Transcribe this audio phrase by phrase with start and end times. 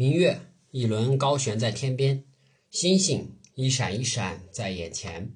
[0.00, 2.22] 明月一轮高悬在天边，
[2.70, 5.32] 星星一闪一闪在眼前，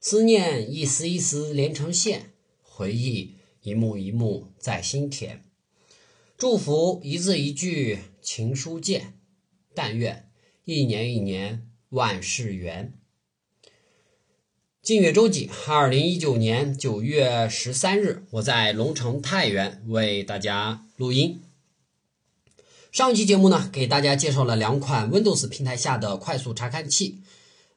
[0.00, 5.44] 思念一丝一丝连成线，回忆一幕一幕在心田，
[6.36, 9.14] 祝福一字一句情书见，
[9.76, 10.28] 但愿
[10.64, 12.92] 一年一年万事圆。
[14.82, 15.48] 晋月周几？
[15.68, 21.40] 二零一九年九月十三日，我在龙城太原为大家录音。
[22.92, 27.20] 上一期节目呢，给大家介绍了两款 Windows 平台下的快速查看器。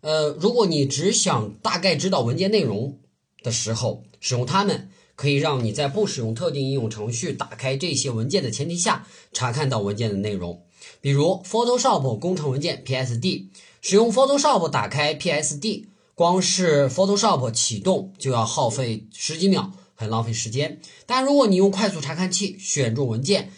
[0.02, 2.98] 呃，如果你只想大概知道文件内容
[3.44, 10.64] 的时候，使用它们，可以让你在不使用特定应用程序打开这些文件的前提下，查看到文件的内容。
[11.00, 13.46] 比如 Photoshop 工程文件 PSD，
[13.82, 20.82] 使用 Photoshop 打开 PSD，光是 Photoshop 启动就要耗费十几秒，很浪费时间。
[21.06, 23.52] 但如果你用快速查看器选中文件，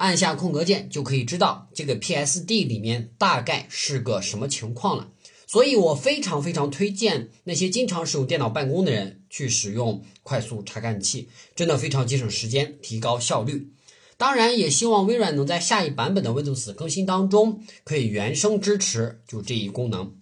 [0.00, 5.10] 按下空格键就可以知道这个 PSD 里面大概是个什么情况了，
[5.46, 13.74] 所以我非常非常推荐那些经常使用电脑办公的人去使用快速查看器，真的非常节省时间，提高效率。
[14.16, 20.16] 当然，也希望微软能在下一版本的 Windows 更新当中可以原生支持就这一功能。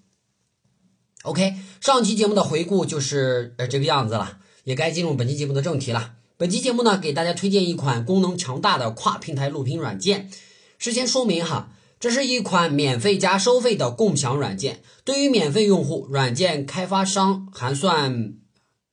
[1.22, 6.17] OK，上期节目的回顾就是呃这个样子了，也该进入本期节目的正题了。
[6.38, 10.30] 本期节目呢，给大家推荐一款功能强大的跨平台录屏软件。
[10.78, 14.80] 事先说明哈，这是一款免费加收费的共享软件。
[15.02, 18.34] 对于免费用户，软件开发商还算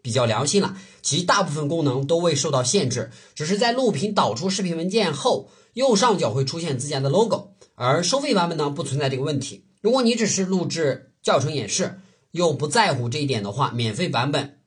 [0.02, 7.52] 比较良心了，其大部分功能都未受到限制，只是在录屏导出视频文件后，右上角会出现自家的 logo。
[7.76, 9.66] 而收费版本呢，不存在这个问题。
[9.82, 12.00] 如果你只是录制教程演示，
[12.32, 14.58] 又不在乎这一点的话，免费版本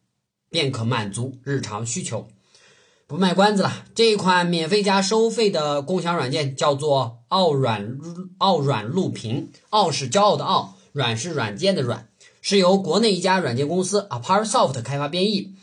[0.48, 2.28] 便可满足日常需求。
[3.08, 7.98] 不卖关子了，这一款免费加收费的共享软件叫做奥软
[8.36, 9.50] 奥软录屏。
[9.70, 12.10] 傲是骄傲的傲，软是软件的软，
[12.42, 15.54] 是由国内一家软件公司 AparSoft 开发编译。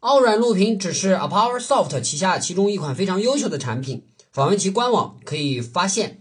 [0.00, 4.04] 奥软录屏只是 AparSoft 旗下其中一款非常优秀的产品。
[4.30, 6.20] 访问其官网可以发现，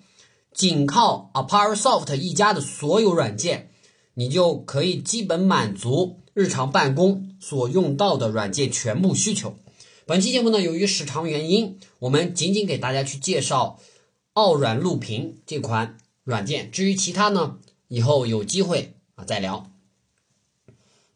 [0.53, 3.69] 仅靠 AparSoft 一家的所有软件，
[4.13, 9.57] 你就可以基本满足日常办公所用到的软件全部需求。
[10.05, 13.79] 本期节目呢，由于时长原因，我们仅仅给大家去介绍
[14.33, 16.71] 奥软录屏这款软件。
[16.71, 17.55] 至于其他呢，
[17.87, 19.71] 以后有机会啊再聊。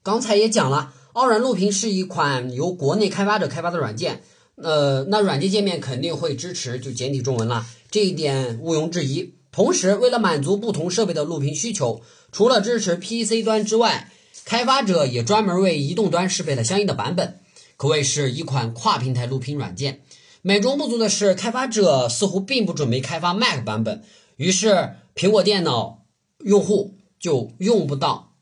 [0.03, 4.21] 刚才也讲了，奥软录屏是一款由国内开发者开发的软件，
[4.55, 9.33] 呃，那软件界面肯定会支持就简体中文了，这一点毋庸置疑。
[9.51, 14.09] 同时，为了满足不同设备的录屏需求，除了支持 PC 端之外，
[14.45, 17.41] 开发者也专门为移动端适配了相应的版本。
[17.77, 20.01] 可谓是一款跨平台录屏软件。
[20.41, 24.03] 美中不足的是，开发者似乎并不准备开发 Mac 版本，
[24.37, 26.05] 于是苹果电脑
[26.39, 28.33] 用户就用不到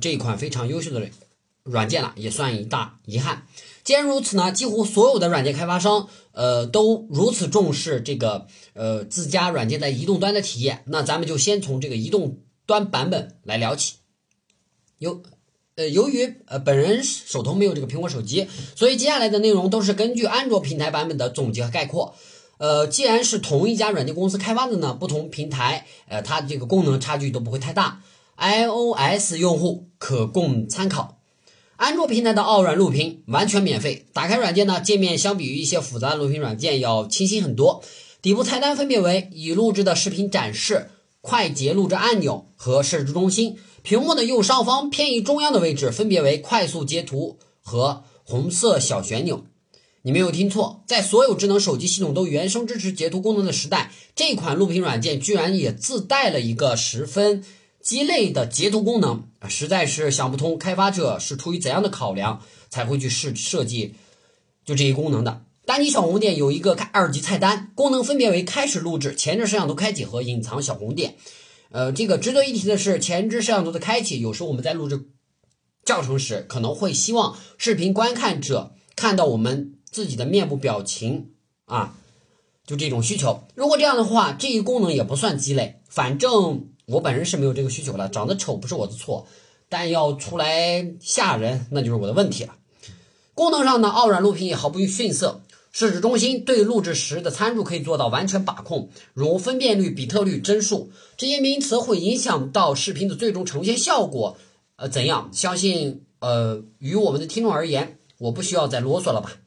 [0.00, 1.08] 这一款非常优秀的
[1.62, 3.46] 软件了，也算一大遗憾。
[3.84, 13.96] 既然如此呢，几乎所有的软件开发商，呃，都如此重视这个呃自家软件在移动端的体验，那咱们就先从这个移动端版本来聊起。
[14.98, 15.22] 有。
[15.74, 18.46] 呃，由于呃本人手头没有这个苹果手机，
[18.76, 22.14] 所以接下来的内容都是根据安卓平台版本的总结和概括。
[22.58, 28.02] 呃，既然是同一家软件公司开发的呢，不同平台呃它这个功能差距都不会太大
[28.36, 31.18] ，iOS 用户可供参考。
[31.76, 37.82] 安卓平台的傲软录屏完全免费，打开软件呢，界面相比于一些复杂的录屏软件要清新很多。
[38.20, 40.90] 底部菜单分别为已录制的视频展示、
[41.20, 43.56] 快捷录制按钮和设置中心。
[43.82, 49.44] 屏幕的右上方偏移中央的位置，分别为快速截图和红色小旋钮。
[50.02, 57.44] 你没有听错，在所有智能手机系统都原生支持截图功能的时代，这款录屏软件居然也自带了一个十分
[57.80, 59.24] 鸡肋的截图功能！
[59.48, 63.94] 实在是想不通，开发者是出于怎样的考量才会去设设计
[64.64, 65.42] 就这一功能的。
[65.64, 71.16] 单击小红点有一个开二级菜单，功能分别为开始录制、前置摄像头开启和隐藏小红点。
[71.72, 75.08] 呃，这个值得一提的是，前置摄像头的开启，有时候我们在录制
[75.84, 81.30] 教程时，可能会希望视频观看者看到我们自己的面部表情
[81.64, 81.96] 啊，
[82.66, 83.44] 就这种需求。
[83.54, 85.80] 如果这样的话，这一功能也不算鸡肋。
[85.88, 89.26] 反正我本人是没有这个需求的，长得丑不是我的错，
[89.70, 92.54] 但要出来吓人，那就是我的问题了。
[93.34, 95.42] 功能上呢，奥软录屏也毫不逊色。
[95.72, 104.36] 设置中心对录制时的参数可以做到完全把控，如分辨率、比特率、帧数这些名词会影响到视频的最终呈现效果。
[104.76, 105.30] 呃，怎样？
[105.32, 109.38] 相信呃，于我们的听众而言，我不需要再啰嗦了吧。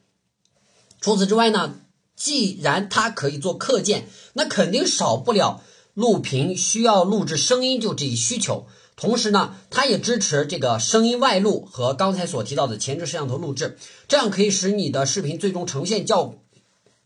[1.00, 1.80] 除此之外呢，
[2.16, 5.62] 既然它可以做课件，那肯定少不了
[5.94, 8.66] 录屏需要录制声音就这一需求。
[8.96, 13.76] 同时呢，它也支持这个声音外录和刚才所提到的前置摄像头录制，
[14.08, 16.34] 这样可以使你的视频最终呈现效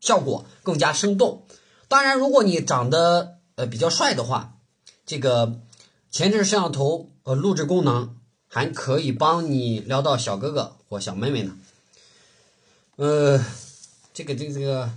[0.00, 1.44] 效果更加生动。
[1.88, 4.54] 当然，如果你长得呃比较帅的话，
[5.04, 5.58] 这个
[6.12, 8.14] 前置摄像头呃录制功能
[8.46, 11.56] 还可以帮你撩到小哥哥或小妹妹呢。
[12.94, 13.44] 呃，
[14.14, 14.90] 这个这个这个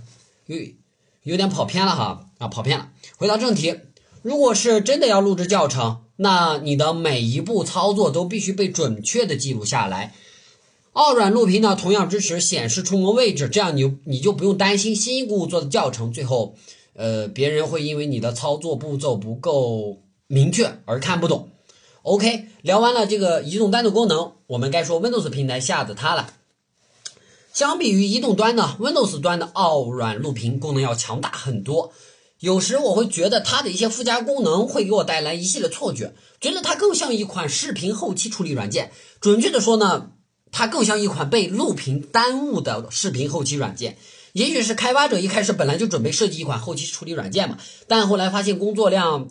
[0.46, 0.56] 有
[1.24, 2.92] 有点跑偏了哈啊，跑偏了。
[3.16, 3.80] 回到正题，
[4.22, 6.03] 如果是真的要录制教程。
[6.16, 10.14] 那你的每一步操作都必须被准确的记录下来。
[10.92, 16.54] 奥软录屏呢，同样支持显示触摸位置，这样你你就不用担心辛辛苦苦做的教程，最后，
[16.94, 21.48] 呃，别人会因为你的操作步骤不够明确而看不懂。
[22.02, 26.34] OK，聊完了这个移动端的功能，我们该说 Windows 平台下的它了。
[27.52, 31.92] 相比于移动端呢，Windows 端的奥软录屏功能要强大很多。
[32.40, 38.92] 有时我会觉得它的一些附加功能会给我带来一系列错觉，觉得它更像一款视频后期处理软件。
[39.20, 40.10] 准确的说呢，
[40.52, 43.96] 它更像一款被录屏耽误的视频后期软件。
[44.32, 49.30] 也许是开发者一开始本来就准备设计一款后期处理软件嘛，但后来发现工作量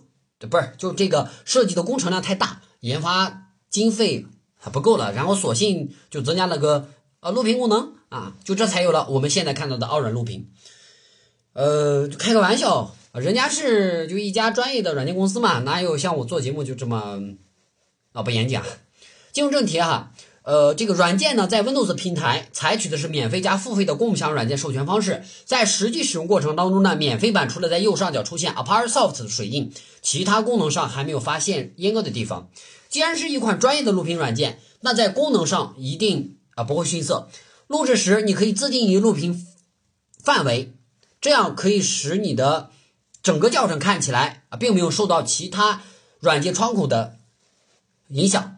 [0.50, 6.89] 不是就这个设计的工程量太大，研发经费还不够了，然后索性就增加了个
[7.19, 10.50] 呃录屏功能啊，就这才有了我们现在看到的傲软录屏。
[11.53, 12.95] 呃，开个玩笑。
[13.13, 17.21] 人家是就一家专业的软件公司嘛，哪有像我做节目就这么
[18.11, 18.65] 啊不严谨啊？
[19.31, 29.71] 进入正题哈，呃，这个软件呢，在 Windows 平台采取的是免费加付费的共享软件授权方式，在实际使用过程当中呢，免费版除了在右上角出现 ApartSoft 的水印，
[30.01, 32.50] 其他功能上还没有发现阉割的地方。
[32.89, 37.29] 既然是一款专业的录屏软件，那在功能上一定啊不会逊色。
[37.67, 39.45] 录制时你可以自定义录屏
[40.23, 40.73] 范围，
[41.23, 42.69] 这样可以使你的。
[43.23, 45.81] 整个教程看起来啊，并没有受到其他
[46.19, 47.15] 软件窗口的
[48.09, 48.57] 影响。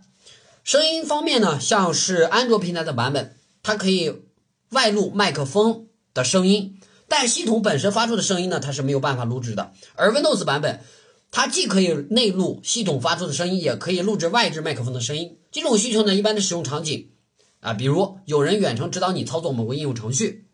[0.64, 4.24] 声音方面呢，像是安卓平台的版本，它可以
[4.70, 5.86] 外录麦克风
[6.16, 9.72] 的声音，但系统本身发出的声音呢，它是没有办法录制的。
[9.94, 10.82] 而 Windows 版本，
[11.30, 15.38] 它既可以内录系统发出的声音，也可以录制外置麦克风的声音。
[15.52, 17.12] 这种需求呢，一般的使用场景
[17.60, 20.48] 啊，比如有人远程指导你操作某个应用程序，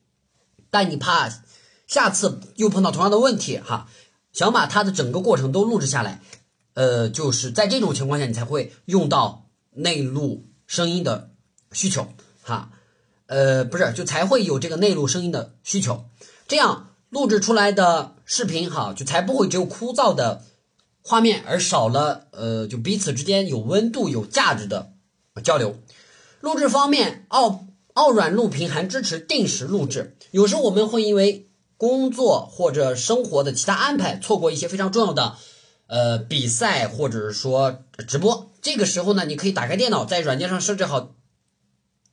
[0.69, 1.29] 但你怕
[1.91, 3.89] 下次又碰到同样的问题哈。
[4.31, 6.21] 想把它的整个过程都录制下来，
[6.73, 11.31] 呃，就是在这种情况下，你才会用到内录声音的
[11.73, 12.07] 需求，
[12.41, 12.71] 哈，
[13.25, 16.05] 呃，不是，就才会有这个内录声音的需求，
[16.47, 20.45] 这样录制出来的视频，哈，就才不会只有枯燥的
[21.01, 24.93] 画面，而少了，呃，就彼此之间有温度、有价值的
[25.43, 25.75] 交流。
[26.39, 27.65] 录制方面，奥
[27.95, 31.49] 奥软录屏还支持定时录制，有时候我们会因为。
[31.81, 35.35] 工作或者生活的其他安排，错过一些非常重要的，
[35.87, 38.51] 呃，比赛或者是说直播。
[38.61, 41.15] 这个时候呢，你可以打开电脑，在软件上设置好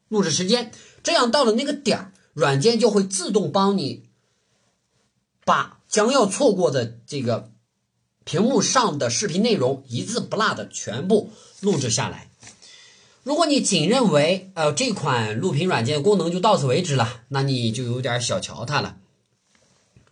[0.09, 0.73] 录制时间，
[1.03, 4.05] 这样到了那个点儿，软件就会自动帮你
[5.45, 7.51] 把将要错过的这个
[8.25, 11.31] 屏幕上的视频内容一字不落的全部
[11.61, 12.31] 录制下来。
[13.23, 18.97] 如果你仅认为呃这款录屏软件功能就到此为止了，那你就有点小瞧它了。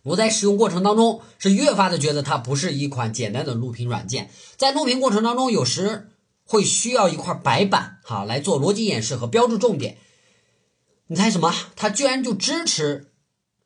[0.07, 6.09] 我在使用过程当中是越发的觉得它不是一款简单的录屏软件，在录屏过程当中，有时
[6.45, 9.97] 会需要一块白板哈来做逻辑演示和标注重点。
[11.07, 11.53] 你猜什么？
[11.75, 13.11] 它居然就支持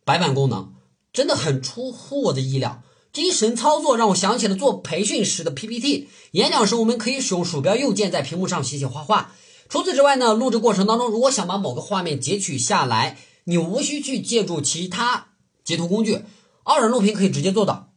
[0.04, 0.74] 白板功能，
[1.14, 2.82] 真的很出乎我的意料。
[3.14, 9.34] 这一神操作让我想起了做培训时的 PPT，演讲时我们可以使用鼠标右键在屏幕上写写画画。
[9.70, 15.28] 除此之外呢，录制过程当中如果想把某个画面截取下来，你无需去借助其他。
[15.64, 16.24] 截图工具，
[16.64, 17.94] 奥软录屏可以直接做到。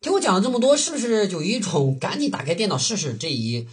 [0.00, 3.68] 听我讲了这么多，是不是有一种赶紧打开电脑试试这一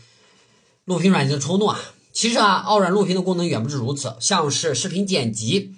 [0.85, 1.79] 录屏软件的冲动啊？
[2.11, 5.75] 其实啊，傲软录屏的功能远不止如此，像是视频剪辑、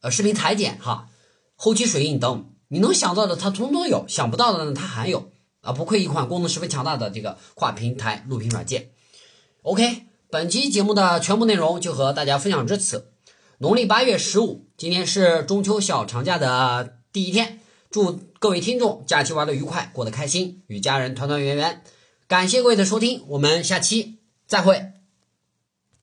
[0.00, 1.08] 呃视频裁剪、哈
[1.56, 5.72] 后期水印等，你能想到的它通通有，想不到的呢它还有啊！
[5.72, 8.90] 不愧一款功能十分强大的这个跨平台录屏软件。
[9.62, 13.12] OK，本期节目的全部内容就和大家分享至此。
[13.58, 17.58] 农历八月十五，今天是中秋小长假的第一天，
[17.90, 21.82] 祝各位听众假期玩的愉快，过得开心，与家人团团圆圆。
[22.28, 24.92] 感谢各位的收听，我们下期再会。